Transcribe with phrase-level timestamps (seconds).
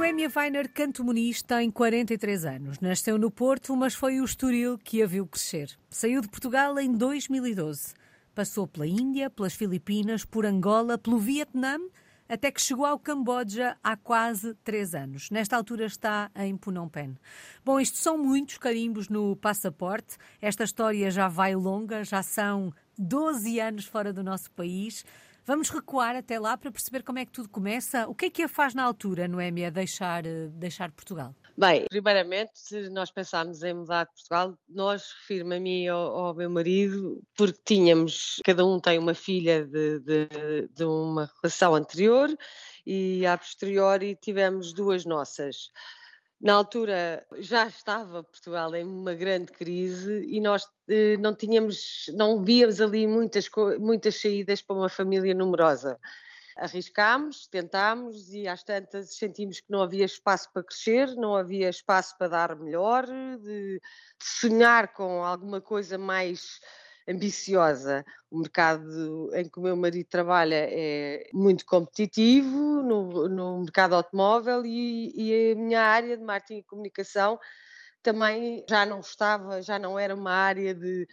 [0.00, 2.80] Noémia Weiner Canto Muniz tem 43 anos.
[2.80, 5.78] Nasceu no Porto, mas foi o Estoril que a viu crescer.
[5.90, 7.92] Saiu de Portugal em 2012.
[8.34, 11.76] Passou pela Índia, pelas Filipinas, por Angola, pelo Vietnã,
[12.26, 15.30] até que chegou ao Camboja há quase três anos.
[15.30, 17.18] Nesta altura está em Phnom Penh.
[17.62, 20.16] Bom, isto são muitos carimbos no passaporte.
[20.40, 25.04] Esta história já vai longa, já são 12 anos fora do nosso país.
[25.46, 28.06] Vamos recuar até lá para perceber como é que tudo começa.
[28.08, 31.34] O que é que a faz na altura, Noémia, deixar, eh, deixar Portugal?
[31.56, 32.52] Bem, primeiramente,
[32.90, 37.22] nós pensarmos em mudar de Portugal, nós, refiro-me a mim e ao, ao, meu marido,
[37.36, 42.34] porque tínhamos, cada um tem uma filha de, de, de uma relação anterior
[42.86, 45.70] e a posteriori tivemos duas nossas.
[46.40, 52.42] Na altura já estava Portugal em uma grande crise e nós eh, não tínhamos, não
[52.42, 53.46] víamos ali muitas,
[53.78, 56.00] muitas saídas para uma família numerosa.
[56.56, 62.16] Arriscámos, tentámos e às tantas sentimos que não havia espaço para crescer, não havia espaço
[62.16, 63.80] para dar melhor, de, de
[64.22, 66.58] sonhar com alguma coisa mais
[67.08, 68.04] ambiciosa.
[68.30, 74.64] O mercado em que o meu marido trabalha é muito competitivo no, no mercado automóvel
[74.64, 77.38] e, e a minha área de marketing e comunicação
[78.02, 81.06] também já não estava, já não era uma área de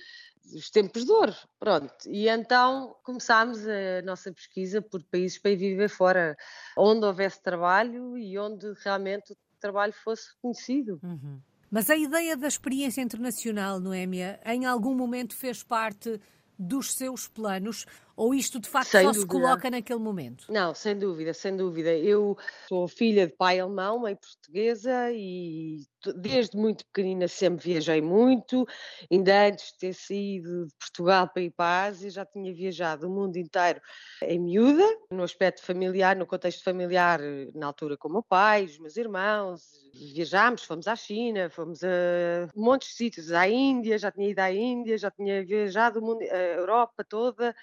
[0.52, 1.94] dos tempos de ouro, pronto.
[2.06, 6.38] E então começámos a nossa pesquisa por países para ir viver fora,
[6.78, 11.00] onde houvesse trabalho e onde realmente o trabalho fosse reconhecido.
[11.04, 11.42] Uhum.
[11.70, 16.20] Mas a ideia da experiência internacional, Noémia, em algum momento fez parte
[16.58, 17.86] dos seus planos
[18.18, 19.22] ou isto de facto sem só dúvida.
[19.22, 20.52] se coloca naquele momento?
[20.52, 21.96] Não, sem dúvida, sem dúvida.
[21.96, 22.36] Eu
[22.68, 28.66] sou filha de pai alemão, mãe portuguesa e desde muito pequenina sempre viajei muito.
[29.12, 33.08] Ainda antes de ter saído de Portugal para ir para a Ásia, já tinha viajado
[33.08, 33.80] o mundo inteiro
[34.24, 37.20] em miúda, no aspecto familiar, no contexto familiar,
[37.54, 39.62] na altura com o meu pai, os meus irmãos.
[39.94, 44.52] Viajámos, fomos à China, fomos a montes de sítios, à Índia, já tinha ido à
[44.52, 46.00] Índia, já tinha viajado
[46.32, 47.56] a Europa toda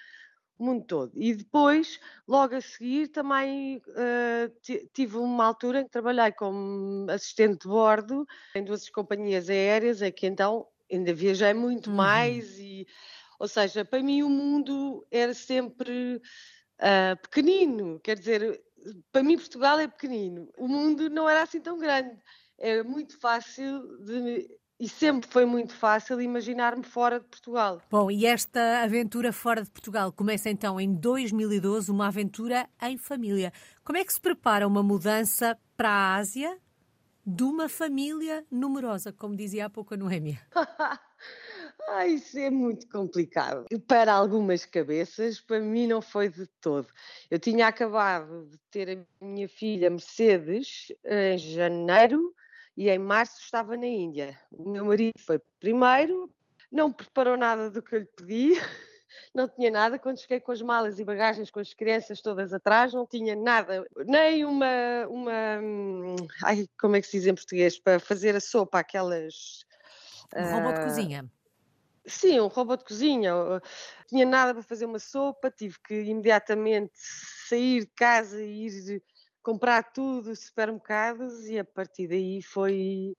[0.57, 1.11] o mundo todo.
[1.15, 7.61] E depois, logo a seguir, também uh, tive uma altura em que trabalhei como assistente
[7.63, 11.95] de bordo em duas companhias aéreas, é que então ainda viajei muito uhum.
[11.95, 12.87] mais e,
[13.39, 16.21] ou seja, para mim o mundo era sempre
[16.79, 18.61] uh, pequenino, quer dizer,
[19.11, 22.17] para mim Portugal é pequenino, o mundo não era assim tão grande.
[22.57, 24.49] É muito fácil de
[24.79, 27.81] e sempre foi muito fácil imaginar-me fora de Portugal.
[27.89, 33.53] Bom, e esta aventura fora de Portugal começa então em 2012, uma aventura em família.
[33.83, 36.57] Como é que se prepara uma mudança para a Ásia
[37.25, 40.39] de uma família numerosa, como dizia há pouco a Noémia?
[41.87, 43.65] Ah, isso é muito complicado.
[43.87, 46.87] Para algumas cabeças, para mim não foi de todo.
[47.29, 52.33] Eu tinha acabado de ter a minha filha Mercedes em janeiro
[52.75, 54.37] e em março estava na Índia.
[54.51, 56.29] O meu marido foi primeiro,
[56.71, 58.53] não preparou nada do que eu lhe pedi,
[59.33, 59.97] não tinha nada.
[59.97, 63.85] Quando cheguei com as malas e bagagens, com as crianças todas atrás, não tinha nada,
[64.05, 65.61] nem uma, uma
[66.43, 69.65] ai, como é que se diz em português, para fazer a sopa, aquelas.
[70.35, 71.31] Um uh, robô de ah, cozinha.
[72.05, 73.33] Sim, um robô de cozinha.
[73.33, 73.61] Não
[74.07, 79.01] tinha nada para fazer uma sopa, tive que imediatamente sair de casa e ir
[79.45, 83.15] comprar tudo, supermercados, e a partir daí foi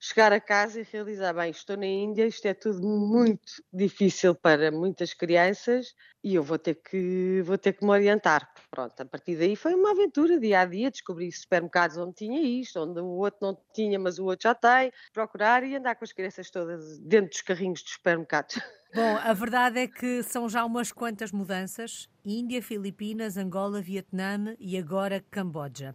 [0.00, 4.70] chegar a casa e realizar, bem, estou na Índia, isto é tudo muito difícil para
[4.70, 8.48] muitas crianças e eu vou ter que, vou ter que me orientar.
[8.70, 12.80] Pronto, a partir daí foi uma aventura, dia a dia, descobri supermercados onde tinha isto,
[12.80, 16.12] onde o outro não tinha, mas o outro já tem, procurar e andar com as
[16.12, 18.58] crianças todas dentro dos carrinhos dos supermercados.
[18.94, 24.78] Bom, a verdade é que são já umas quantas mudanças: Índia, Filipinas, Angola, Vietnã e
[24.78, 25.94] agora Camboja.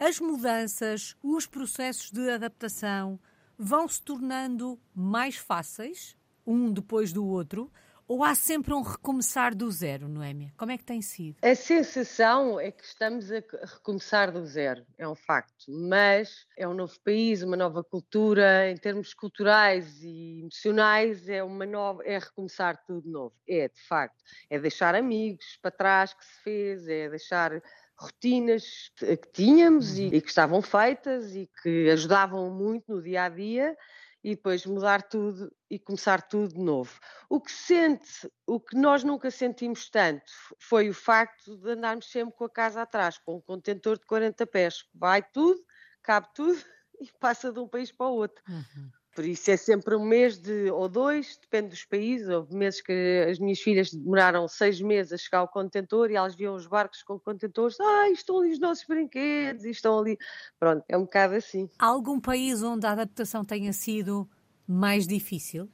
[0.00, 3.18] As mudanças, os processos de adaptação
[3.58, 6.16] vão se tornando mais fáceis,
[6.46, 7.68] um depois do outro,
[8.06, 10.54] ou há sempre um recomeçar do zero, Noémia?
[10.56, 11.36] Como é que tem sido?
[11.42, 16.72] A sensação é que estamos a recomeçar do zero, é um facto, mas é um
[16.72, 22.82] novo país, uma nova cultura, em termos culturais e emocionais, é uma nova, é recomeçar
[22.86, 23.34] tudo de novo.
[23.46, 27.60] É, de facto, é deixar amigos para trás que se fez, é deixar
[27.98, 30.14] rotinas que tínhamos e, uhum.
[30.14, 33.76] e que estavam feitas e que ajudavam muito no dia a dia
[34.22, 36.98] e depois mudar tudo e começar tudo de novo.
[37.28, 42.34] O que sente, o que nós nunca sentimos tanto foi o facto de andarmos sempre
[42.34, 44.84] com a casa atrás, com um contentor de 40 pés.
[44.94, 45.60] Vai tudo,
[46.02, 46.58] cabe tudo
[47.00, 48.42] e passa de um país para o outro.
[48.48, 48.90] Uhum.
[49.18, 52.28] Por isso é sempre um mês de, ou dois, depende dos países.
[52.28, 56.36] Houve meses que as minhas filhas demoraram seis meses a chegar ao contentor e elas
[56.36, 57.80] viam os barcos com contentores.
[57.80, 60.16] Ah, estão ali os nossos brinquedos estão ali.
[60.60, 61.68] Pronto, é um bocado assim.
[61.80, 64.30] Há algum país onde a adaptação tenha sido
[64.68, 65.68] mais difícil?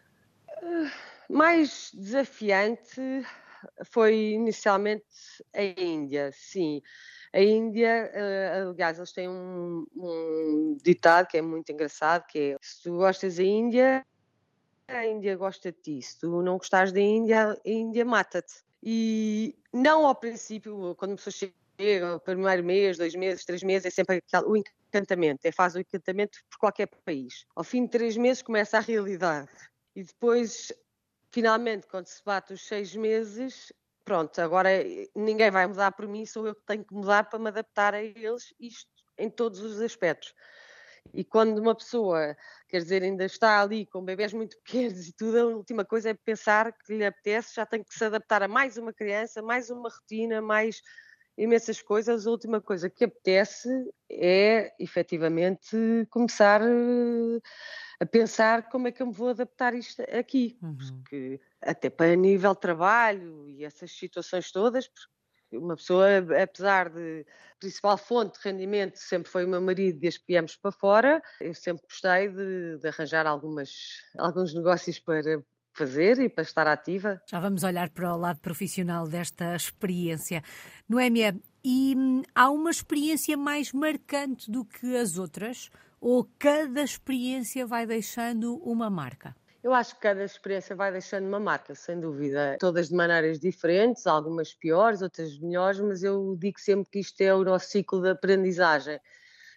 [0.62, 0.90] Uh,
[1.28, 2.98] mais desafiante
[3.84, 5.04] foi inicialmente
[5.54, 6.80] a Índia, sim.
[7.34, 12.56] A Índia, uh, aliás, eles têm um, um, ditado que é muito engraçado, que é
[12.62, 14.06] se tu gostas da Índia,
[14.86, 16.00] a Índia gosta de ti.
[16.00, 18.62] Se tu não gostares da Índia, a Índia mata-te.
[18.80, 23.86] E não ao princípio, quando a pessoa chega, o primeiro mês, dois meses, três meses,
[23.86, 27.46] é sempre o encantamento, é faz o encantamento por qualquer país.
[27.56, 29.50] Ao fim de três meses começa a realidade.
[29.96, 30.72] E depois,
[31.32, 33.72] finalmente, quando se bate os seis meses,
[34.04, 34.70] pronto, agora
[35.14, 38.02] ninguém vai mudar por mim, sou eu que tenho que mudar para me adaptar a
[38.02, 40.34] eles, isto em todos os aspectos.
[41.12, 42.34] E quando uma pessoa,
[42.68, 46.14] quer dizer, ainda está ali com bebés muito pequenos e tudo, a última coisa é
[46.14, 49.88] pensar que lhe apetece, já tem que se adaptar a mais uma criança, mais uma
[49.88, 50.80] rotina, mais
[51.36, 52.26] imensas coisas.
[52.26, 53.68] A última coisa que apetece
[54.10, 55.76] é efetivamente
[56.10, 57.40] começar eh,
[58.00, 60.58] a pensar como é que eu me vou adaptar isto aqui.
[60.62, 60.76] Uhum.
[60.76, 64.90] Porque até para nível de trabalho e essas situações todas,
[65.52, 66.06] uma pessoa,
[66.42, 67.24] apesar de
[67.60, 71.54] principal fonte de rendimento sempre foi o meu marido desde que viemos para fora, eu
[71.54, 73.70] sempre gostei de, de arranjar algumas,
[74.18, 75.42] alguns negócios para,
[75.74, 77.20] fazer e para estar ativa.
[77.26, 80.42] Já vamos olhar para o lado profissional desta experiência.
[80.88, 81.96] Noémia, e
[82.34, 85.70] há uma experiência mais marcante do que as outras?
[86.00, 89.34] Ou cada experiência vai deixando uma marca?
[89.62, 92.58] Eu acho que cada experiência vai deixando uma marca, sem dúvida.
[92.60, 97.34] Todas de maneiras diferentes, algumas piores, outras melhores, mas eu digo sempre que isto é
[97.34, 99.00] o nosso ciclo de aprendizagem.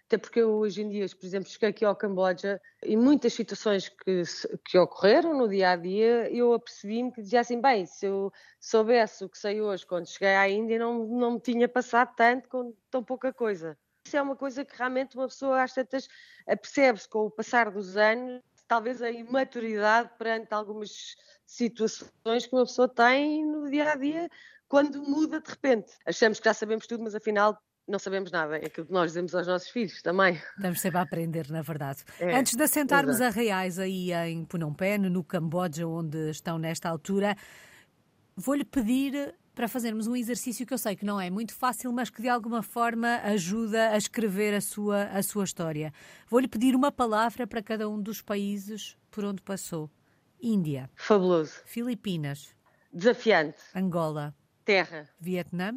[0.08, 3.90] Até porque eu, hoje em dia, por exemplo, cheguei aqui ao Camboja e muitas situações
[3.90, 4.22] que,
[4.64, 9.22] que ocorreram no dia a dia, eu apercebi-me que dizia assim: bem, se eu soubesse
[9.22, 12.72] o que sei hoje quando cheguei à Índia, não, não me tinha passado tanto com
[12.90, 13.76] tão pouca coisa.
[14.06, 16.08] Isso é uma coisa que realmente uma pessoa às tantas
[16.46, 22.88] percebe-se com o passar dos anos, talvez a imaturidade perante algumas situações que uma pessoa
[22.88, 24.30] tem no dia a dia
[24.66, 25.92] quando muda de repente.
[26.06, 27.58] Achamos que já sabemos tudo, mas afinal
[27.88, 30.40] não sabemos nada, é aquilo que nós dizemos aos nossos filhos também.
[30.56, 32.04] Estamos sempre a aprender, na verdade.
[32.20, 33.38] É, Antes de assentarmos exato.
[33.38, 37.36] a reais aí em Phnom Penh, no Camboja, onde estão nesta altura,
[38.36, 42.10] vou-lhe pedir para fazermos um exercício que eu sei que não é muito fácil, mas
[42.10, 45.92] que de alguma forma ajuda a escrever a sua, a sua história.
[46.28, 49.90] Vou-lhe pedir uma palavra para cada um dos países por onde passou.
[50.40, 50.88] Índia.
[50.94, 51.54] Fabuloso.
[51.64, 52.54] Filipinas.
[52.92, 53.58] Desafiante.
[53.74, 54.32] Angola.
[54.64, 55.08] Terra.
[55.18, 55.72] Vietnã.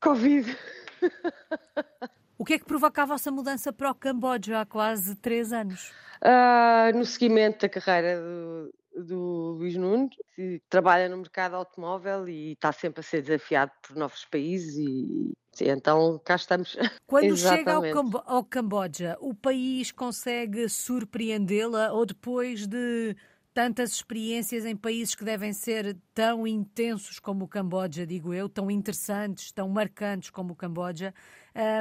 [0.00, 0.56] Covid.
[2.38, 5.92] O que é que provocava essa mudança para o Camboja há quase três anos?
[6.22, 12.52] Uh, no seguimento da carreira do, do Luís Nunes, que trabalha no mercado automóvel e
[12.52, 16.76] está sempre a ser desafiado por novos países e, e então cá estamos.
[17.08, 23.16] Quando chega ao, Cambo ao Camboja, o país consegue surpreendê-la ou depois de
[23.58, 28.70] tantas experiências em países que devem ser tão intensos como o Camboja, digo eu, tão
[28.70, 31.12] interessantes, tão marcantes como o Camboja,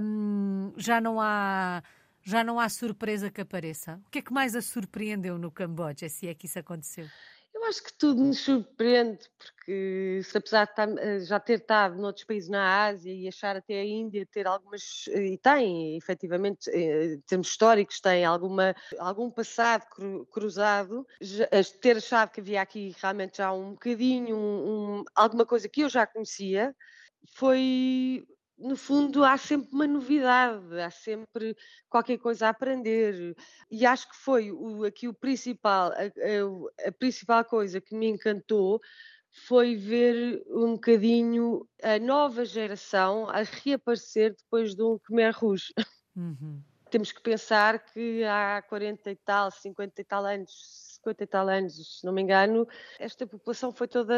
[0.02, 1.84] hum, já não há
[2.24, 4.02] já não há surpresa que apareça.
[4.08, 7.12] O que é que mais a surpreendeu no Camboja, se é que isso aconteceu?
[7.58, 11.96] Eu acho que tudo nos surpreende, porque se apesar de estar, eh, já ter estado
[12.00, 16.70] noutros países na Ásia e achar até a Índia ter algumas, eh, e tem, efetivamente,
[16.70, 19.86] eh, em termos históricos, tem alguma, algum passado
[20.32, 21.06] cruzado,
[21.82, 25.90] ter achado que havia aqui realmente já um bocadinho, um, um, alguma coisa que eu
[25.90, 26.76] já conhecia,
[27.34, 28.24] foi
[28.58, 31.56] no fundo, há sempre uma novidade, há sempre
[31.90, 33.36] qualquer coisa a aprender.
[33.70, 38.08] E acho que foi o, aqui o principal, a, a, a, principal coisa que me
[38.08, 38.82] encantou
[39.46, 45.74] foi ver um bocadinho a nova geração a reaparecer depois de um Khmer Rouge.
[46.18, 46.64] Uhum.
[46.90, 51.48] Temos que pensar que há 40 e tal, 50 e tal anos, 50 e tal
[51.48, 54.16] anos, se não me engano, esta população foi toda,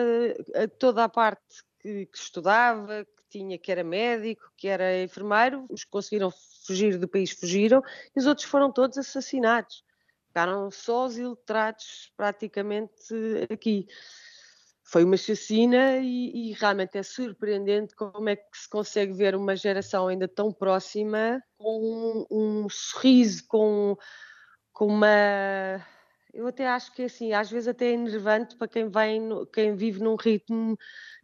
[0.78, 5.90] toda a parte que, que estudava, tinha, que era médico, que era enfermeiro, os que
[5.90, 6.32] conseguiram
[6.66, 7.82] fugir do país fugiram,
[8.16, 9.84] e os outros foram todos assassinados.
[10.28, 13.14] Ficaram só os iletrados praticamente
[13.52, 13.88] aqui.
[14.84, 19.56] Foi uma chacina e, e, realmente é surpreendente como é que se consegue ver uma
[19.56, 23.96] geração ainda tão próxima com um, um sorriso, com,
[24.74, 25.86] com uma
[26.34, 30.02] eu até acho que assim, às vezes até é enervante para quem vem, quem vive
[30.02, 30.78] num ritmo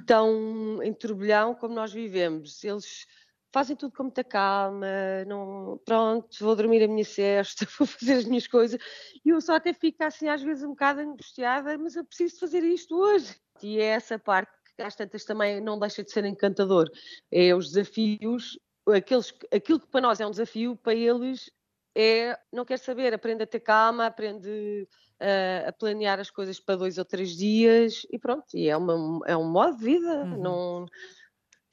[0.05, 2.63] tão em turbilhão como nós vivemos.
[2.63, 3.05] Eles
[3.53, 4.85] fazem tudo com muita calma,
[5.27, 8.79] não, pronto, vou dormir a minha cesta, vou fazer as minhas coisas.
[9.24, 12.63] E eu só até fico assim às vezes um bocado angustiada, mas eu preciso fazer
[12.63, 13.35] isto hoje.
[13.63, 16.89] E é essa parte que às tantas também não deixa de ser encantador.
[17.31, 18.59] É os desafios,
[18.93, 21.50] aqueles, aquilo que para nós é um desafio, para eles
[21.95, 24.87] é, não quer saber, aprende a ter calma, aprende
[25.19, 29.21] a, a planear as coisas para dois ou três dias e pronto, e é, uma,
[29.25, 30.41] é um modo de vida, uhum.
[30.41, 30.85] não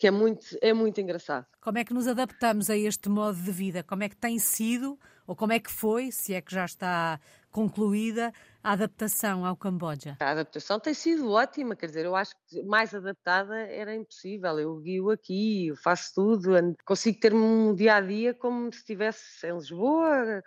[0.02, 1.46] que é muito, é muito engraçado.
[1.60, 3.84] Como é que nos adaptamos a este modo de vida?
[3.84, 7.20] Como é que tem sido, ou como é que foi, se é que já está
[7.52, 8.32] concluída,
[8.62, 10.16] a adaptação ao Camboja?
[10.20, 14.58] A adaptação tem sido ótima, quer dizer, eu acho que mais adaptada era impossível.
[14.58, 16.52] Eu guio aqui, eu faço tudo,
[16.84, 20.42] consigo ter um dia a dia como se estivesse em Lisboa.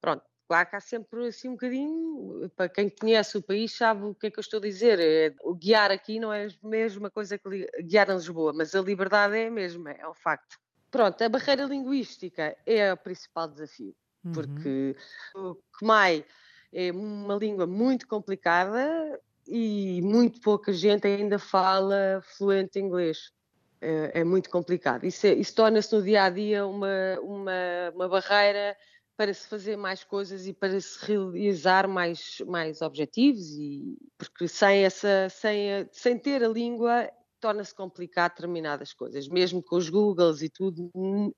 [0.00, 4.16] Pronto, Claro que há sempre assim um bocadinho, para quem conhece o país sabe o
[4.16, 4.98] que é que eu estou a dizer.
[4.98, 8.80] É, o guiar aqui não é a mesma coisa que guiar em Lisboa, mas a
[8.80, 10.58] liberdade é a mesma, é o facto.
[10.90, 14.32] Pronto, a barreira linguística é o principal desafio, uhum.
[14.32, 14.96] porque
[15.36, 16.26] o Khmer
[16.72, 23.32] é uma língua muito complicada e muito pouca gente ainda fala fluente inglês.
[23.80, 25.04] É, é muito complicado.
[25.04, 28.76] Isso, é, isso torna-se no dia a dia uma, uma, uma barreira
[29.16, 34.84] para se fazer mais coisas e para se realizar mais, mais objetivos e porque sem
[34.84, 40.48] essa sem, sem ter a língua torna-se complicado determinadas coisas, mesmo com os Googles e
[40.48, 40.90] tudo,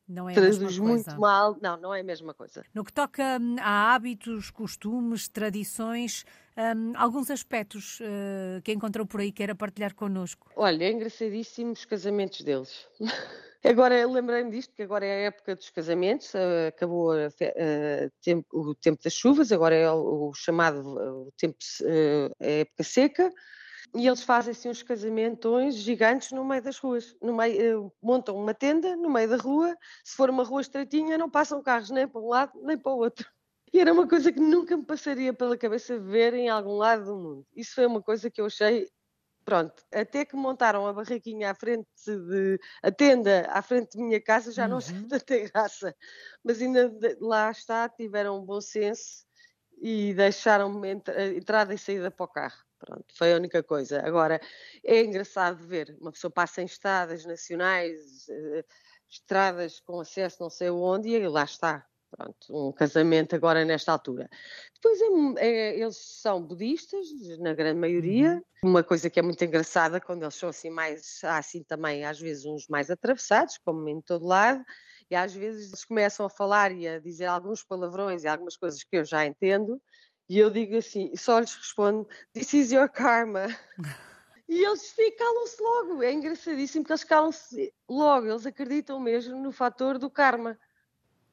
[0.09, 1.57] não é traduz muito mal.
[1.61, 2.65] Não, não é a mesma coisa.
[2.75, 6.25] No que toca hum, a hábitos, costumes, tradições,
[6.57, 10.51] um, alguns aspectos uh, que encontrou por aí que era partilhar connosco.
[10.57, 12.89] Olha, é engraçadíssimo os casamentos deles.
[13.65, 18.43] Agora lembrei-me disto, que agora é a época dos casamentos, eh, acabou a, a, a,
[18.53, 23.33] o tempo das chuvas, agora é o, o chamado o tempo, eh, a época seca,
[23.95, 27.15] e eles fazem assim uns casamentos gigantes no meio das ruas.
[27.21, 31.19] No meio, eh, montam uma tenda no meio da rua, se for uma rua estreitinha,
[31.19, 33.29] não passam carros nem para um lado nem para o outro.
[33.73, 37.17] E era uma coisa que nunca me passaria pela cabeça ver em algum lado do
[37.17, 37.47] mundo.
[37.57, 38.87] Isso foi uma coisa que eu achei
[39.45, 42.61] Pronto, até que montaram a barraquinha à frente de.
[42.83, 44.71] a tenda à frente de minha casa já uhum.
[44.75, 45.97] não sei tanta graça.
[46.45, 49.27] Mas ainda lá está, tiveram um bom senso
[49.81, 50.91] e deixaram-me
[51.37, 52.63] entrada e saída para o carro.
[52.85, 54.01] Pronto, foi a única coisa.
[54.05, 54.41] Agora,
[54.85, 58.65] é engraçado ver, uma pessoa passa em estradas nacionais, eh,
[59.09, 64.29] estradas com acesso não sei onde, e lá está, Pronto, um casamento agora nesta altura.
[64.75, 67.07] Depois é, é, eles são budistas,
[67.39, 68.35] na grande maioria.
[68.63, 68.71] Uhum.
[68.71, 72.21] Uma coisa que é muito engraçada, quando eles são assim mais, há assim também às
[72.21, 74.63] vezes uns mais atravessados, como em todo lado,
[75.11, 78.85] e às vezes eles começam a falar e a dizer alguns palavrões e algumas coisas
[78.85, 79.81] que eu já entendo,
[80.33, 83.49] e eu digo assim, só lhes respondo, this is your karma.
[84.49, 89.99] E eles calam-se logo, é engraçadíssimo que eles calam-se logo, eles acreditam mesmo no fator
[89.99, 90.59] do karma.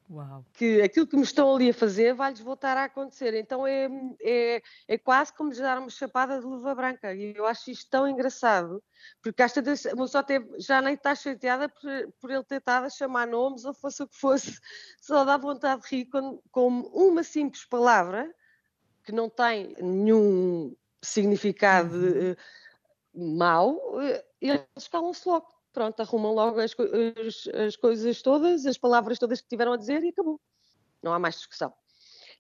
[0.10, 0.46] Uau.
[0.54, 3.34] que aquilo que me estão ali a fazer vai-lhes voltar a acontecer.
[3.36, 3.90] Então é,
[4.22, 7.14] é, é quase como lhes dar uma chapada de luva branca.
[7.14, 8.82] E eu acho isto tão engraçado,
[9.22, 9.62] porque esta
[9.94, 10.24] uma só
[10.58, 14.08] já nem está chateada por, por ele ter estado a chamar nomes ou fosse o
[14.08, 14.60] que fosse,
[15.02, 18.34] só dá vontade de rir com, com uma simples palavra
[19.10, 22.32] que não tem nenhum significado uhum.
[23.16, 28.78] uh, mau, uh, eles calam-se logo pronto, arrumam logo as, as, as coisas todas, as
[28.78, 30.40] palavras todas que tiveram a dizer e acabou.
[31.02, 31.74] Não há mais discussão.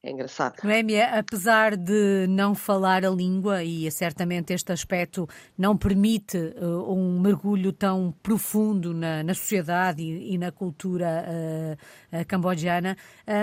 [0.01, 0.55] É engraçado.
[0.63, 7.19] Noémia, apesar de não falar a língua, e certamente este aspecto não permite uh, um
[7.19, 11.77] mergulho tão profundo na, na sociedade e, e, na cultura
[12.27, 12.95] cambodjana,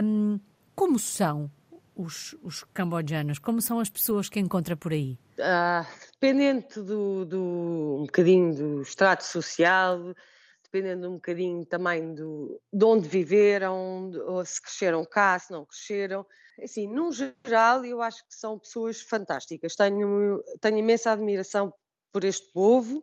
[0.02, 0.40] um,
[0.74, 1.50] como são
[1.96, 3.38] os, os cambojanos?
[3.38, 5.18] Como são as pessoas que encontra por aí?
[5.40, 10.14] Ah, dependente do, do, um bocadinho do extrato social,
[10.62, 14.10] dependendo um bocadinho também do, de onde viveram,
[14.44, 16.26] se cresceram cá, se não cresceram.
[16.62, 19.74] Assim, num geral, eu acho que são pessoas fantásticas.
[19.74, 21.72] Tenho, tenho imensa admiração
[22.12, 23.02] por este povo,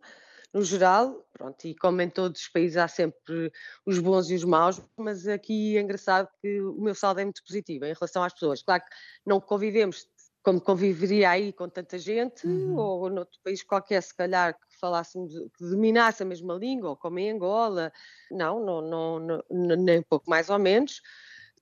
[0.53, 3.51] no geral, pronto, e como em todos os países há sempre
[3.85, 7.43] os bons e os maus, mas aqui é engraçado que o meu saldo é muito
[7.43, 8.61] positivo em relação às pessoas.
[8.61, 8.89] Claro que
[9.25, 10.07] não convivemos
[10.43, 12.75] como conviveria aí com tanta gente, uhum.
[12.75, 17.17] ou noutro país qualquer, se calhar, que falássemos, que dominasse a mesma língua, ou como
[17.17, 17.93] em Angola,
[18.29, 21.01] não, não, não, não nem pouco mais ou menos.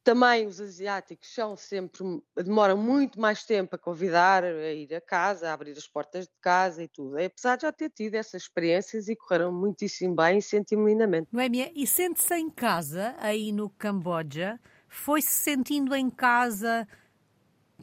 [0.04, 2.04] Também os asiáticos são sempre,
[2.36, 6.34] demoram muito mais tempo a convidar, a ir a casa, a abrir as portas de
[6.42, 7.18] casa e tudo.
[7.18, 11.30] Apesar de já ter tido essas experiências e correram muitíssimo bem e senti-me lindamente.
[11.32, 14.60] Noémia, e sente-se em casa aí no Camboja?
[14.88, 16.88] Foi-se sentindo em casa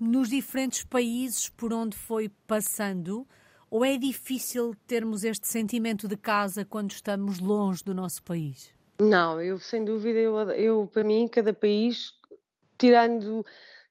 [0.00, 3.26] nos diferentes países por onde foi passando?
[3.70, 8.77] Ou é difícil termos este sentimento de casa quando estamos longe do nosso país?
[9.00, 12.12] Não, eu sem dúvida, eu, eu para mim, cada país,
[12.76, 13.46] tirando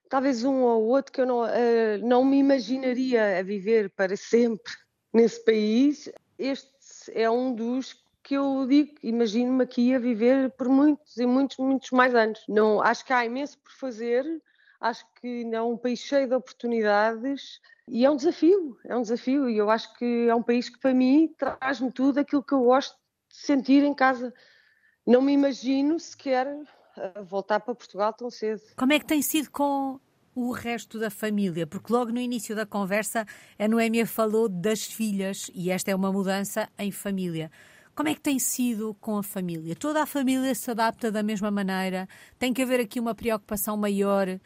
[0.08, 4.72] talvez um ou outro que eu não, uh, não me imaginaria a viver para sempre
[5.12, 6.68] nesse país, este
[7.12, 11.90] é um dos que eu digo, imagino-me aqui a viver por muitos e muitos, muitos
[11.90, 12.44] mais anos.
[12.46, 14.24] Não, acho que há imenso por fazer,
[14.78, 19.48] acho que é um país cheio de oportunidades e é um desafio, é um desafio
[19.48, 22.64] e eu acho que é um país que para mim traz-me tudo aquilo que eu
[22.64, 22.94] gosto
[23.30, 24.34] de sentir em casa.
[25.08, 26.46] Não me imagino sequer
[27.24, 28.60] voltar para Portugal tão cedo.
[28.76, 29.98] Como é que tem sido com
[30.34, 31.66] o resto da família?
[31.66, 33.24] Porque logo no início da conversa
[33.58, 37.50] a Noémia falou das filhas e esta é uma mudança em família.
[37.94, 39.74] Como é que tem sido com a família?
[39.74, 42.06] Toda a família se adapta da mesma maneira?
[42.38, 44.38] Tem que haver aqui uma preocupação maior uh,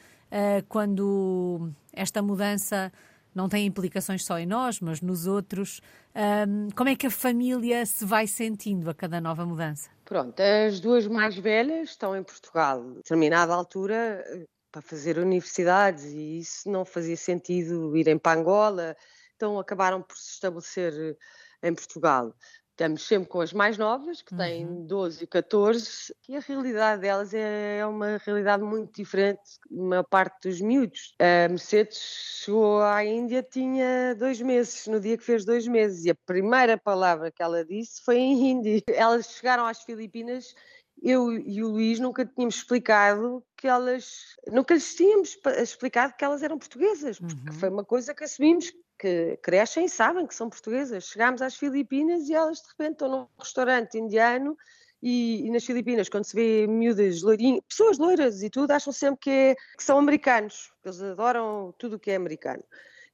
[0.69, 2.93] quando esta mudança
[3.35, 5.81] não tem implicações só em nós, mas nos outros.
[6.15, 9.91] Um, como é que a família se vai sentindo a cada nova mudança?
[10.13, 12.83] Pronto, as duas mais velhas estão em Portugal.
[12.83, 14.23] A determinada altura,
[14.71, 18.95] para fazer universidades, e isso não fazia sentido irem para Angola,
[19.35, 21.17] então acabaram por se estabelecer
[21.63, 22.35] em Portugal.
[22.73, 24.87] Estamos sempre com as mais novas, que têm uhum.
[24.87, 30.49] 12 e 14, e a realidade delas é, é uma realidade muito diferente uma parte
[30.49, 31.15] dos miúdos.
[31.19, 31.99] A Mercedes
[32.43, 36.79] chegou à Índia, tinha dois meses, no dia que fez dois meses, e a primeira
[36.79, 38.83] palavra que ela disse foi em hindi.
[38.89, 40.55] Elas chegaram às Filipinas
[41.03, 46.43] eu e o Luís nunca tínhamos explicado que elas, nunca lhes tínhamos explicado que elas
[46.43, 47.59] eram portuguesas, porque uhum.
[47.59, 51.09] foi uma coisa que assumimos que crescem e sabem que são portuguesas.
[51.09, 54.57] Chegámos às Filipinas e elas de repente estão num restaurante indiano
[55.03, 59.19] e, e nas Filipinas, quando se vê miúdas loirinhas, pessoas loiras e tudo, acham sempre
[59.21, 62.63] que, é, que são americanos, eles adoram tudo o que é americano.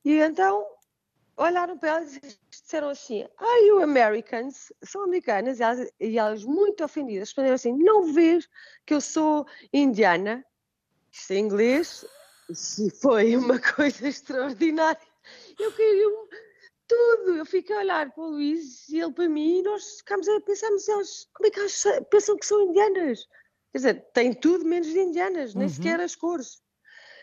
[0.04, 0.62] E então
[1.35, 4.71] olharam para elas e disseram assim: Are you Americans?
[4.83, 5.59] São americanas.
[5.59, 8.47] E elas, e elas muito ofendidas, responderam assim: Não vês
[8.85, 10.45] que eu sou indiana?
[11.11, 12.04] Isto em inglês.
[12.50, 15.08] Isso foi uma coisa extraordinária.
[15.58, 16.08] Eu queria
[16.88, 17.37] tudo.
[17.37, 20.41] Eu fiquei a olhar para o Luís e ele para mim e nós ficámos a
[20.41, 23.26] pensar, mas elas, como é que elas pensam que são indianas?
[23.71, 25.73] Quer dizer, tem tudo menos de indianas, nem uhum.
[25.73, 26.60] sequer as cores.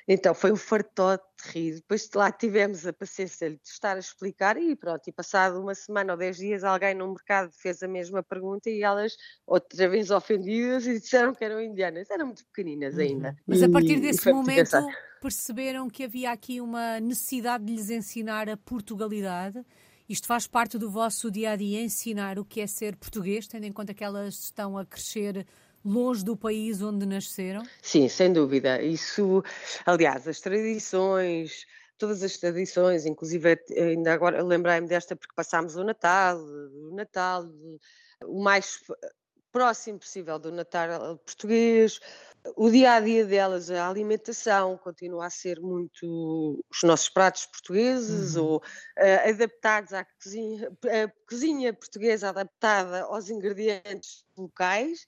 [0.08, 1.76] Então foi um fartote de rir.
[1.76, 5.08] Depois lá tivemos a paciência de estar a explicar e pronto.
[5.08, 8.84] E passado uma semana ou dez dias, alguém no mercado fez a mesma pergunta e
[8.84, 9.16] elas,
[9.48, 12.10] outra vez ofendidas, e disseram que eram indianas.
[12.12, 13.30] Eram muito pequeninas ainda.
[13.30, 13.36] Uhum.
[13.48, 14.78] Mas a partir desse momento
[15.20, 19.66] perceberam que havia aqui uma necessidade de lhes ensinar a Portugalidade.
[20.08, 23.64] Isto faz parte do vosso dia a dia ensinar o que é ser português, tendo
[23.64, 25.48] em conta que elas estão a crescer
[25.86, 27.64] longe do país onde nasceram?
[27.82, 28.82] Sim, sem dúvida.
[28.82, 29.44] Isso,
[29.86, 31.66] aliás, as tradições,
[31.98, 37.46] todas as tradições, inclusive ainda agora lembrei-me desta porque passámos o Natal, o Natal,
[38.24, 38.80] o mais
[39.52, 42.00] próximo possível do Natal português.
[42.56, 48.36] O dia a dia delas, a alimentação, continua a ser muito os nossos pratos portugueses
[48.36, 48.44] uhum.
[48.44, 55.06] ou uh, adaptados à cozinha, a cozinha portuguesa adaptada aos ingredientes locais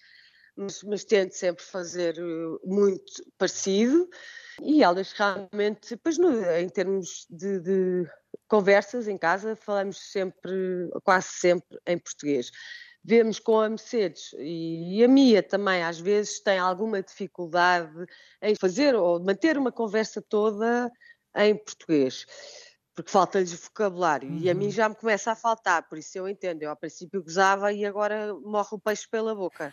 [0.57, 4.09] mas, mas tento sempre fazer eh, muito parecido
[4.61, 8.09] e elas realmente, depois no, em termos de, de,
[8.47, 12.51] conversas em casa, falamos sempre, quase sempre em português.
[13.03, 18.05] Vemos com a Mercedes e a Mia também às vezes tem alguma dificuldade
[18.41, 20.91] em fazer ou manter uma conversa toda
[21.35, 22.25] em português
[22.97, 24.39] porque falta-lhes vocabulário uhum.
[24.39, 24.71] e a mim uhum.
[24.71, 26.63] já me começa a faltar, por isso eu entendo.
[26.63, 29.71] Eu ao princípio gozava e agora morre o peixe pela boca.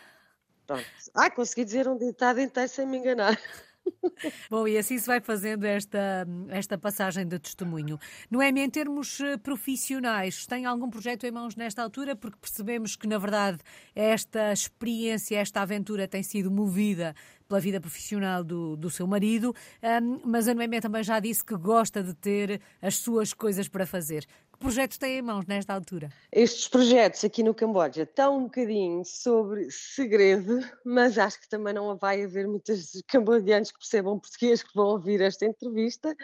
[0.65, 0.85] Pronto.
[1.13, 3.37] Ah, consegui dizer um ditado inteiro sem me enganar.
[4.49, 7.99] Bom, e assim se vai fazendo esta, esta passagem de testemunho.
[8.29, 12.15] Noémia, em termos eh, profissionais, tem algum projeto em mãos nesta altura?
[12.15, 13.59] Porque percebemos que, na verdade,
[13.93, 17.15] esta experiência, esta aventura tem sido movida
[17.47, 19.53] pela vida profissional do, do seu marido,
[20.01, 23.85] um, mas a Noémia também já disse que gosta de ter as suas coisas para
[23.85, 24.25] fazer.
[24.65, 26.09] Projetos tem em mãos nesta altura?
[26.31, 31.95] Estes projetos aqui no Camboja estão um bocadinho sobre segredo, mas acho que também não
[31.95, 36.15] vai haver muitos cambodianos que percebam português que vão ouvir esta entrevista.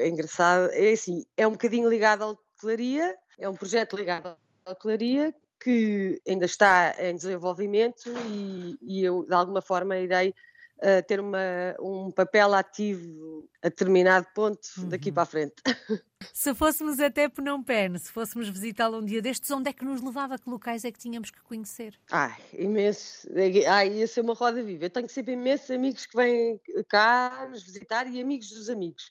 [0.00, 4.70] É engraçado, é assim, é um bocadinho ligado à hotelaria, é um projeto ligado à
[4.70, 10.34] hotelaria que ainda está em desenvolvimento e, e eu, de alguma forma, irei
[10.78, 11.38] uh, ter uma,
[11.80, 14.88] um papel ativo a determinado ponto uhum.
[14.88, 15.54] daqui para a frente.
[16.32, 20.00] Se fôssemos até Phnom Penh, se fôssemos visitá-lo um dia destes, onde é que nos
[20.00, 20.38] levava?
[20.38, 21.98] Que locais é que tínhamos que conhecer?
[22.10, 23.28] Ai, imenso.
[23.68, 24.84] Ai, ia ser uma roda viva.
[24.84, 29.10] Eu tenho sempre imensos amigos que vêm cá nos visitar e amigos dos amigos.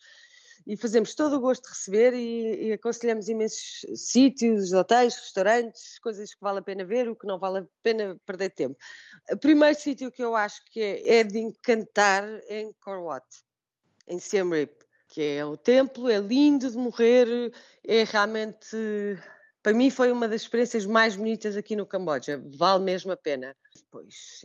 [0.66, 6.34] E fazemos todo o gosto de receber e, e aconselhamos imensos sítios, hotéis, restaurantes, coisas
[6.34, 8.78] que vale a pena ver, o que não vale a pena perder tempo.
[9.32, 13.26] O primeiro sítio que eu acho que é, é de encantar é em Korwat,
[14.08, 14.72] em Siem Reap,
[15.10, 17.52] que é o templo, é lindo de morrer,
[17.86, 18.78] é realmente
[19.64, 23.56] para mim foi uma das experiências mais bonitas aqui no Camboja, vale mesmo a pena.
[23.90, 24.42] Pois,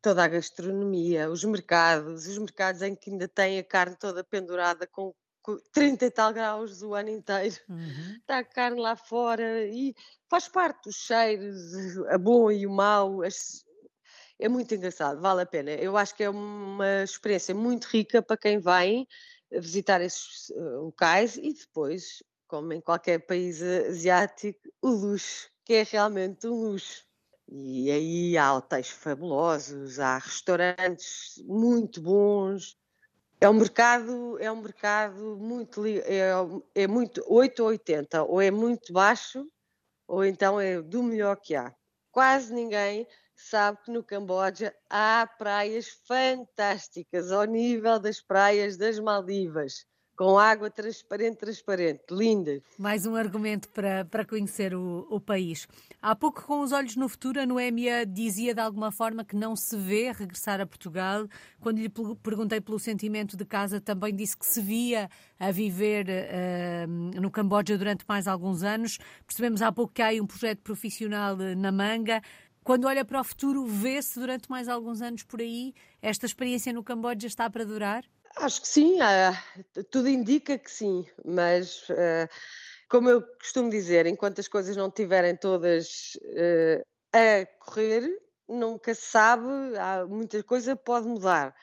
[0.00, 4.86] toda a gastronomia, os mercados, os mercados em que ainda tem a carne toda pendurada
[4.86, 5.12] com
[5.72, 7.56] 30 e tal graus o ano inteiro.
[7.68, 8.16] Uhum.
[8.20, 9.94] Está a carne lá fora e
[10.28, 13.20] faz parte dos cheiros, a bom e o mau.
[14.38, 15.70] É muito engraçado, vale a pena.
[15.72, 19.06] Eu acho que é uma experiência muito rica para quem vem
[19.52, 25.82] visitar esses uh, locais e depois, como em qualquer país asiático, o luxo, que é
[25.84, 27.06] realmente um luxo.
[27.48, 32.76] E aí há hotéis fabulosos, há restaurantes muito bons,
[33.40, 36.30] é um mercado, é um mercado muito é,
[36.74, 39.46] é muito 8 ou 80, ou é muito baixo,
[40.08, 41.74] ou então é do melhor que há.
[42.10, 49.84] Quase ninguém sabe que no Camboja há praias fantásticas, ao nível das praias das Maldivas
[50.16, 52.62] com água transparente, transparente, linda.
[52.78, 55.68] Mais um argumento para, para conhecer o, o país.
[56.00, 59.54] Há pouco, com os olhos no futuro, a Noémia dizia de alguma forma que não
[59.54, 61.28] se vê regressar a Portugal.
[61.60, 61.90] Quando lhe
[62.22, 67.76] perguntei pelo sentimento de casa, também disse que se via a viver uh, no Camboja
[67.76, 68.98] durante mais alguns anos.
[69.26, 72.22] Percebemos há pouco que há aí um projeto profissional eh, na manga.
[72.64, 75.74] Quando olha para o futuro, vê-se durante mais alguns anos por aí?
[76.00, 78.04] Esta experiência no Camboja está para durar?
[78.36, 78.98] Acho que sim,
[79.90, 82.28] tudo indica que sim, mas uh,
[82.88, 89.02] como eu costumo dizer, enquanto as coisas não estiverem todas uh, a correr, nunca se
[89.02, 89.46] sabe,
[89.78, 91.54] há, muita coisa pode mudar.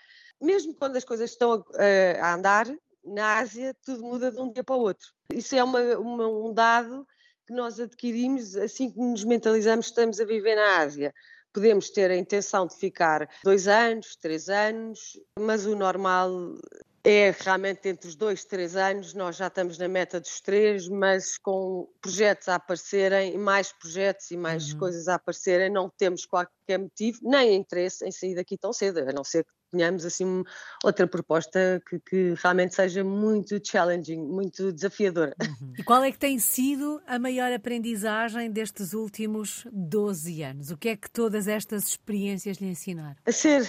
[0.42, 2.68] Mesmo quando as coisas estão a, a, andar,
[3.06, 5.14] na Ásia tudo muda de um dia para o outro.
[5.32, 7.08] Isso é uma, uma, um dado
[7.46, 11.14] que nós adquirimos assim que nos mentalizamos que estamos a viver na Ásia.
[11.54, 16.58] Podemos ter a intenção de ficar dois anos, três anos, mas o normal
[17.04, 21.38] é realmente entre os dois, três anos, nós já estamos na meta dos três, mas
[21.38, 24.80] com projetos a aparecerem, mais projetos e mais uhum.
[24.80, 29.12] coisas a aparecerem, não temos qualquer motivo, nem interesse em sair daqui tão cedo, a
[29.12, 30.44] não ser que tenhamos assim
[30.84, 35.36] outra proposta que, que realmente seja muito challenging, muito desafiadora.
[35.42, 35.74] Uhum.
[35.78, 40.72] E qual é que tem sido a maior aprendizagem destes últimos 12 anos?
[40.72, 43.18] O que é que todas estas experiências lhe ensinaram?
[43.26, 43.68] A ser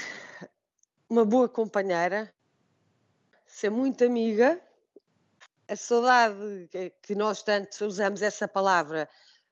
[1.08, 2.32] uma boa companheira,
[3.46, 4.60] ser muito amiga,
[5.66, 6.68] a saudade
[7.02, 9.08] que nós tanto usamos essa palavra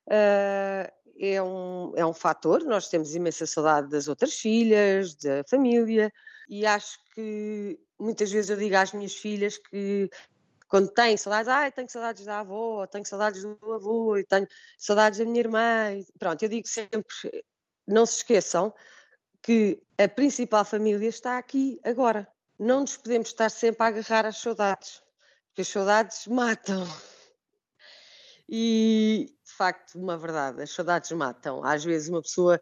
[0.07, 2.65] uh, é um, é um fator.
[2.65, 6.13] Nós temos imensa saudade das outras filhas, da família,
[6.53, 10.11] e acho que muitas vezes eu digo às minhas filhas que
[10.69, 15.25] quando têm saudades, ah, tenho saudades da avó, tenho saudades do avô, tenho saudades da
[15.25, 15.99] minha irmã.
[16.19, 17.07] Pronto, eu digo sempre,
[17.87, 18.75] não se esqueçam
[19.41, 22.29] que a principal família está aqui agora.
[22.59, 25.03] Não nos podemos estar sempre a agarrar às saudades,
[25.49, 26.87] porque as saudades matam.
[28.47, 31.65] E, de facto, uma verdade, as saudades matam.
[31.65, 32.61] Às vezes uma pessoa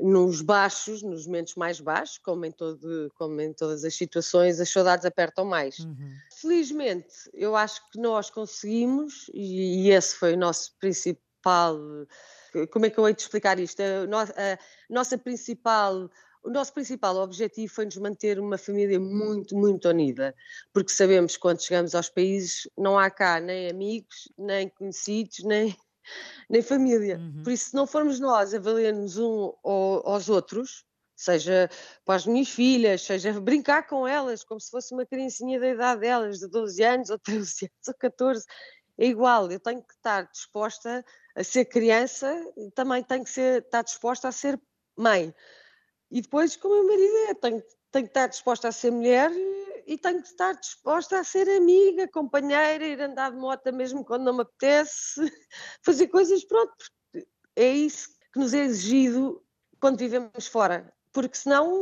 [0.00, 4.70] nos baixos, nos momentos mais baixos, como em, todo, como em todas as situações, as
[4.70, 5.78] saudades apertam mais.
[5.80, 6.12] Uhum.
[6.40, 11.78] Felizmente, eu acho que nós conseguimos, e, e, esse foi o nosso principal.
[12.70, 13.80] Como é que eu hei de explicar isto?
[13.80, 14.58] A, no, a
[14.88, 16.10] nossa principal.
[16.40, 20.32] O nosso principal objetivo foi nos manter uma família muito, muito unida,
[20.72, 25.76] porque sabemos que quando chegamos aos países não há cá nem amigos, nem conhecidos, nem,
[26.48, 27.18] nem família.
[27.18, 27.42] Uhum.
[27.42, 30.84] Por isso, se não formos nós a valer-nos um aos outros,
[31.16, 31.68] seja
[32.04, 36.00] para as minhas filhas, seja brincar com elas como se fosse uma criancinha da idade
[36.02, 38.44] delas, de 12 anos, ou 13 anos, ou 14,
[38.98, 39.50] é igual.
[39.50, 44.28] Eu tenho que estar disposta a ser criança e também tenho que ser, estar disposta
[44.28, 44.60] a ser
[44.96, 45.34] mãe.
[46.10, 49.30] E depois, como o meu marido é, tenho, tenho que estar disposta a ser mulher
[49.88, 54.24] e tenho que estar disposta a ser amiga, companheira, ir andar de moto mesmo quando
[54.24, 55.18] não me apetece,
[55.82, 56.74] fazer coisas, pronto.
[57.56, 59.42] É isso que nos é exigido
[59.80, 61.72] quando vivemos fora, porque senão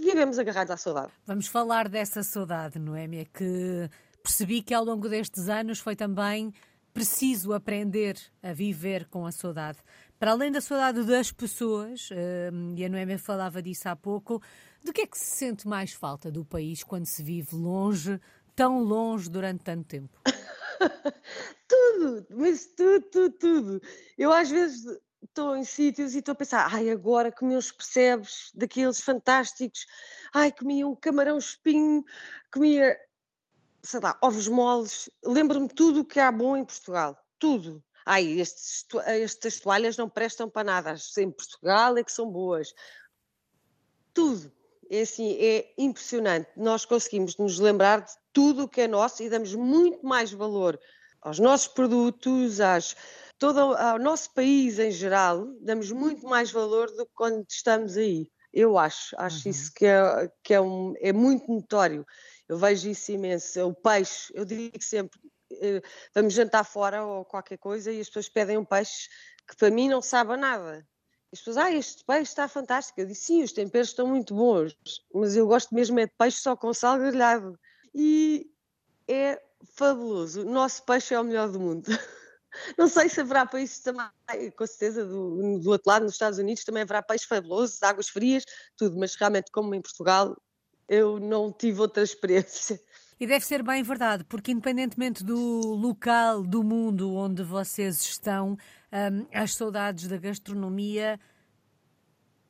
[0.00, 1.12] vivemos agarrados à saudade.
[1.24, 3.88] Vamos falar dessa saudade, Noémia, que
[4.20, 6.52] percebi que ao longo destes anos foi também
[6.92, 9.78] preciso aprender a viver com a saudade.
[10.24, 12.08] Para além da saudade das pessoas,
[12.50, 14.40] hum, e a Noémia falava disso há pouco,
[14.82, 18.18] de que é que se sente mais falta do país quando se vive longe,
[18.56, 20.18] tão longe durante tanto tempo?
[21.68, 23.82] tudo, mas tudo, tudo, tudo.
[24.16, 28.50] Eu às vezes estou em sítios e estou a pensar, ai, agora comi uns percebes
[28.54, 29.84] daqueles fantásticos,
[30.32, 32.02] ai, comia um camarão espinho,
[32.50, 32.98] comia
[33.82, 37.84] sei lá, ovos moles, lembro-me tudo o que há bom em Portugal, tudo.
[38.06, 42.74] Ai, estes, estas toalhas não prestam para nada, em Portugal é que são boas.
[44.12, 44.52] Tudo.
[44.90, 46.50] É assim, é impressionante.
[46.56, 50.78] Nós conseguimos nos lembrar de tudo o que é nosso e damos muito mais valor
[51.22, 52.94] aos nossos produtos, às,
[53.38, 58.30] todo ao nosso país em geral, damos muito mais valor do que quando estamos aí.
[58.52, 59.50] Eu acho, acho uhum.
[59.50, 62.06] isso que, é, que é, um, é muito notório.
[62.48, 63.66] Eu vejo isso imenso.
[63.66, 65.18] O peixe, eu digo sempre,
[66.14, 69.08] vamos jantar fora ou qualquer coisa e as pessoas pedem um peixe
[69.46, 70.86] que para mim não sabe nada.
[71.32, 73.00] As pessoas, ah, este peixe está fantástico.
[73.00, 74.76] Eu disse, sim, os temperos estão muito bons,
[75.12, 77.58] mas eu gosto mesmo é de peixe só com sal grelhado.
[77.92, 78.48] E
[79.08, 79.42] é
[79.76, 80.42] fabuloso.
[80.42, 81.86] O nosso peixe é o melhor do mundo.
[82.78, 84.06] Não sei se haverá países também,
[84.56, 88.44] com certeza, do, do outro lado, nos Estados Unidos, também haverá peixe fabuloso, águas frias,
[88.76, 90.36] tudo, mas realmente, como em Portugal,
[90.88, 92.80] eu não tive outra experiência.
[93.18, 98.56] E deve ser bem verdade, porque independentemente do local do mundo onde vocês estão,
[98.92, 101.18] um, as saudades da gastronomia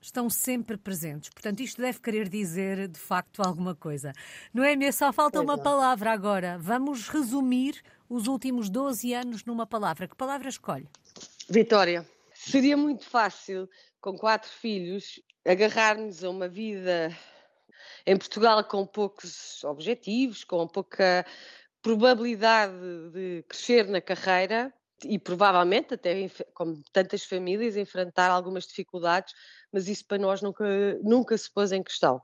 [0.01, 1.31] estão sempre presentes.
[1.31, 4.13] Portanto, isto deve querer dizer, de facto, alguma coisa.
[4.53, 6.59] Noémia, só falta uma palavra agora.
[6.59, 10.07] Vamos resumir os últimos 12 anos numa palavra.
[10.07, 10.89] Que palavra escolhe?
[11.49, 12.07] Vitória.
[12.35, 13.69] Seria muito fácil,
[14.01, 17.17] com quatro filhos, agarrar-nos a uma vida
[18.07, 21.25] em Portugal, com poucos objetivos, com pouca
[21.83, 22.73] probabilidade
[23.13, 24.73] de crescer na carreira
[25.05, 29.35] e provavelmente até como tantas famílias enfrentar algumas dificuldades,
[29.73, 30.65] mas isso para nós nunca
[31.03, 32.21] nunca se pôs em questão.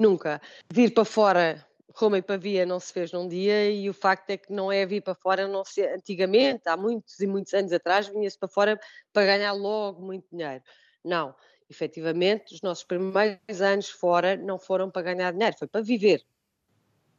[0.00, 0.40] Nunca.
[0.72, 4.36] Vir para fora Roma e Pavia não se fez num dia e o facto é
[4.36, 8.08] que não é vir para fora, não se, antigamente, há muitos e muitos anos atrás,
[8.08, 8.80] vinha-se para fora
[9.12, 10.62] para ganhar logo muito dinheiro.
[11.04, 11.34] Não,
[11.70, 16.24] efetivamente, os nossos primeiros anos fora não foram para ganhar dinheiro, foi para viver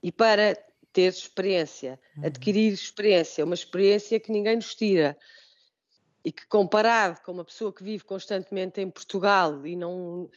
[0.04, 0.56] e para
[0.92, 2.26] ter experiência, uhum.
[2.26, 5.18] adquirir experiência, uma experiência que ninguém nos tira
[6.24, 10.30] e que comparado com uma pessoa que vive constantemente em Portugal e não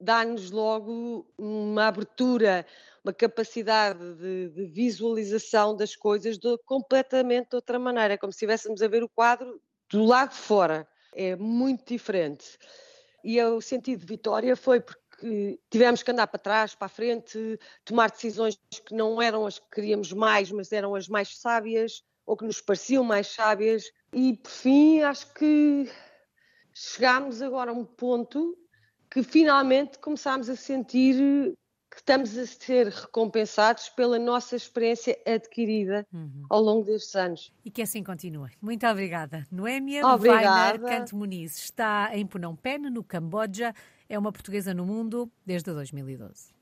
[0.00, 2.64] dá-nos logo uma abertura,
[3.04, 8.80] uma capacidade de, de, visualização das coisas de completamente de outra maneira, como se estivéssemos
[8.80, 10.88] a ver o quadro do lado de fora.
[11.14, 12.58] É muito diferente.
[13.24, 17.58] E o sentido de vitória foi porque tivemos que andar para trás, para a frente,
[17.84, 22.36] tomar decisões que não eram as que queríamos mais, mas eram as mais sábias ou
[22.36, 23.90] que nos pareciam mais sábias.
[24.12, 25.90] E por fim, acho que
[26.72, 28.56] chegámos agora a um ponto
[29.10, 31.56] que finalmente começámos a sentir
[31.90, 36.44] que estamos a ser recompensados pela nossa experiência adquirida uhum.
[36.50, 37.52] ao longo destes anos.
[37.64, 38.50] E que assim continue.
[38.60, 39.46] Muito obrigada.
[39.50, 43.74] Noémia Weiner Canto Muniz está em Phnom Penh, no Camboja.
[44.08, 46.57] É uma portuguesa no mundo desde 2012.